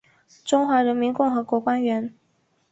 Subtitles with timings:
[0.43, 2.11] 中华人民共和国官员。